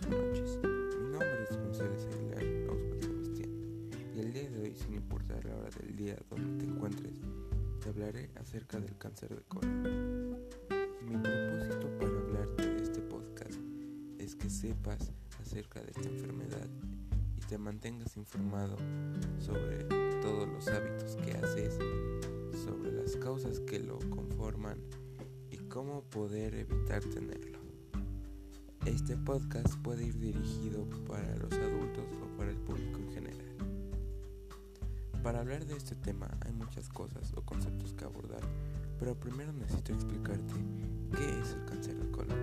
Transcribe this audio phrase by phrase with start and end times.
[0.00, 3.50] Mi nombre es González Aguilar Oswald Sebastián
[4.16, 7.20] y el día de hoy, sin importar la hora del día donde te encuentres,
[7.82, 10.38] te hablaré acerca del cáncer de colon.
[11.02, 13.60] Mi propósito para hablarte de este podcast
[14.18, 15.12] es que sepas
[15.42, 16.66] acerca de esta enfermedad
[17.36, 18.78] y te mantengas informado
[19.38, 19.84] sobre
[20.22, 21.78] todos los hábitos que haces,
[22.64, 24.78] sobre las causas que lo conforman
[25.50, 27.61] y cómo poder evitar tenerlo.
[28.92, 33.56] Este podcast puede ir dirigido para los adultos o para el público en general.
[35.22, 38.42] Para hablar de este tema hay muchas cosas o conceptos que abordar,
[38.98, 40.52] pero primero necesito explicarte
[41.16, 42.38] qué es el cáncer de colon.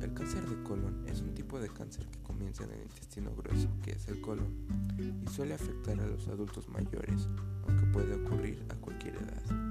[0.00, 3.68] El cáncer de colon es un tipo de cáncer que comienza en el intestino grueso,
[3.82, 4.48] que es el colon,
[4.98, 7.28] y suele afectar a los adultos mayores,
[7.66, 9.67] aunque puede ocurrir a cualquier edad.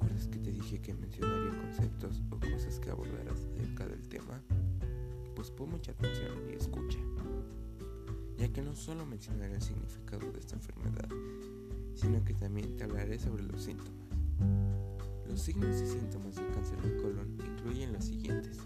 [0.00, 4.40] ¿Recuerdas que te dije que mencionaría conceptos o cosas que abordarás acerca del tema?
[5.36, 6.98] Pues pon mucha atención y escucha
[8.38, 11.10] ya que no solo mencionaré el significado de esta enfermedad,
[11.94, 13.92] sino que también te hablaré sobre los síntomas.
[15.28, 18.56] Los signos y síntomas del cáncer de colon incluyen los siguientes.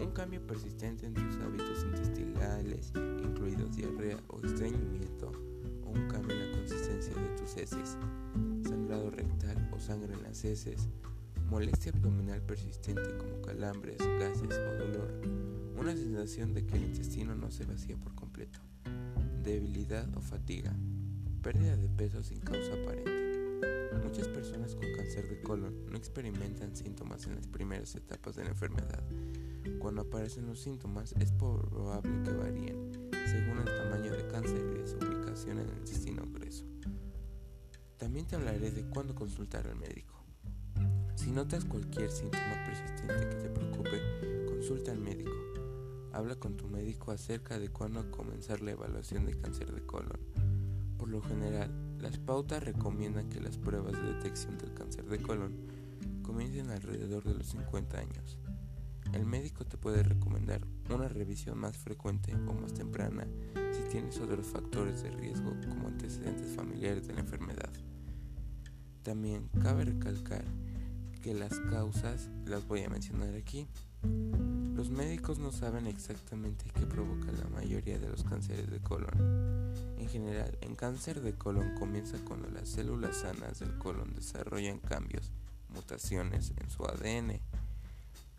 [0.00, 5.30] Un cambio persistente en tus hábitos intestinales, incluidos diarrea o estreñimiento,
[5.84, 7.96] o un cambio en la consistencia de tus heces,
[9.72, 10.88] o sangre en las heces,
[11.48, 15.20] molestia abdominal persistente como calambres, gases o dolor,
[15.78, 18.60] una sensación de que el intestino no se vacía por completo
[19.44, 20.74] debilidad o fatiga,
[21.42, 23.12] pérdida de peso sin causa aparente.
[24.02, 28.50] Muchas personas con cáncer de colon no experimentan síntomas en las primeras etapas de la
[28.50, 29.02] enfermedad.
[29.78, 32.90] Cuando aparecen los síntomas es probable que varíen
[33.26, 36.64] según el tamaño de cáncer y su ubicación en el intestino grueso.
[37.98, 40.14] También te hablaré de cuándo consultar al médico.
[41.14, 45.30] Si notas cualquier síntoma persistente que te preocupe, consulta al médico.
[46.12, 50.20] Habla con tu médico acerca de cuándo comenzar la evaluación de cáncer de colon.
[50.98, 55.56] Por lo general, las pautas recomiendan que las pruebas de detección del cáncer de colon
[56.22, 58.38] comiencen alrededor de los 50 años.
[59.12, 63.26] El médico te puede recomendar una revisión más frecuente o más temprana
[63.72, 67.63] si tienes otros factores de riesgo como antecedentes familiares de la enfermedad.
[69.04, 70.42] También cabe recalcar
[71.22, 73.68] que las causas las voy a mencionar aquí.
[74.74, 79.74] Los médicos no saben exactamente qué provoca la mayoría de los cánceres de colon.
[79.98, 85.32] En general, el cáncer de colon comienza cuando las células sanas del colon desarrollan cambios,
[85.68, 87.40] mutaciones en su ADN.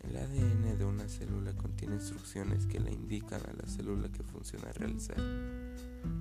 [0.00, 4.72] El ADN de una célula contiene instrucciones que le indican a la célula que funciona
[4.72, 5.18] realizar.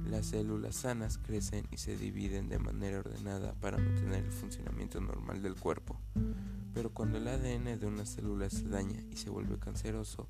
[0.09, 5.41] Las células sanas crecen y se dividen de manera ordenada para mantener el funcionamiento normal
[5.41, 5.99] del cuerpo.
[6.73, 10.27] Pero cuando el ADN de una célula se daña y se vuelve canceroso,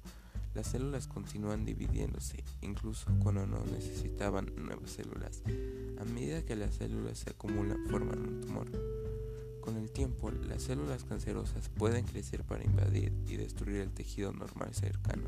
[0.54, 5.42] las células continúan dividiéndose, incluso cuando no necesitaban nuevas células.
[6.00, 8.72] A medida que las células se acumulan, forman un tumor.
[9.66, 14.76] Con el tiempo, las células cancerosas pueden crecer para invadir y destruir el tejido normal
[14.76, 15.28] cercano,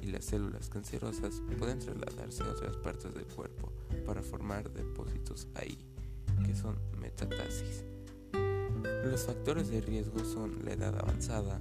[0.00, 3.70] y las células cancerosas pueden trasladarse a otras partes del cuerpo
[4.06, 5.78] para formar depósitos ahí,
[6.46, 7.84] que son metástasis.
[9.04, 11.60] Los factores de riesgo son la edad avanzada,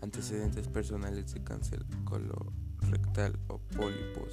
[0.00, 4.30] antecedentes personales de cáncer colorectal o pólipos,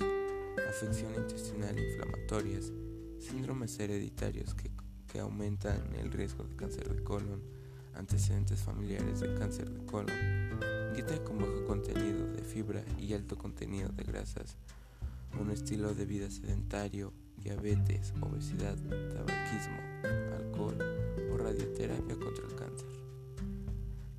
[0.69, 2.71] afección intestinal e inflamatorias,
[3.19, 4.69] síndromes hereditarios que,
[5.11, 7.41] que, aumentan el riesgo de cáncer de colon,
[7.95, 10.15] antecedentes familiares de cáncer de colon,
[10.93, 14.57] dieta con bajo contenido de fibra y alto contenido de grasas,
[15.39, 19.77] un estilo de vida sedentario, diabetes, obesidad, tabaquismo,
[20.37, 20.77] alcohol,
[21.37, 22.89] radioterapia contra el cáncer.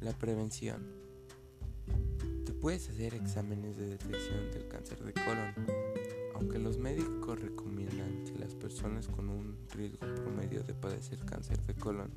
[0.00, 0.83] La prevención.
[2.45, 5.55] Te puedes hacer exámenes de detección del cáncer de colon.
[6.34, 11.75] Aunque los médicos recomiendan que las personas con un riesgo promedio de padecer cáncer de
[11.75, 12.11] colon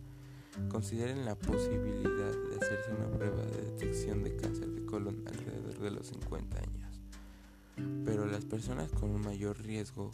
[0.69, 5.91] consideren la posibilidad de hacerse una prueba de detección de cáncer de colon alrededor de
[5.91, 7.01] los 50 años.
[8.05, 10.11] Pero las personas con un mayor riesgo,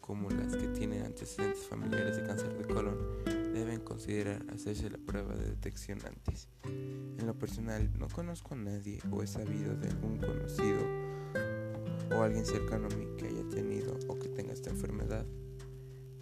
[0.00, 2.96] como las que tienen antecedentes familiares de cáncer de colon,
[3.54, 6.48] deben considerar hacerse la prueba de detección antes.
[6.64, 10.80] En lo personal, no conozco a nadie o he sabido de algún conocido
[12.14, 13.39] o alguien cercano a mí que haya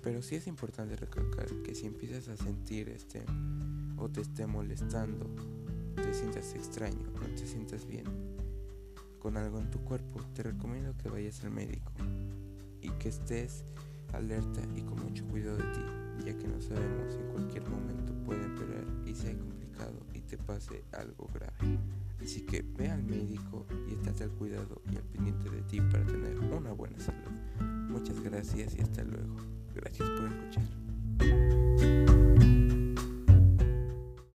[0.08, 3.26] Pero sí es importante recalcar que si empiezas a sentir este
[3.98, 5.26] o te esté molestando,
[5.96, 8.06] te sientas extraño, no te sientas bien
[9.18, 11.92] con algo en tu cuerpo, te recomiendo que vayas al médico
[12.80, 13.64] y que estés
[14.14, 18.14] alerta y con mucho cuidado de ti ya que no sabemos si en cualquier momento
[18.24, 21.78] puede empeorar y sea complicado y te pase algo grave.
[22.22, 26.04] Así que ve al médico y estate al cuidado y al pendiente de ti para
[26.04, 27.30] tener una buena salud.
[27.88, 29.36] Muchas gracias y hasta luego.
[29.74, 31.47] Gracias por escuchar.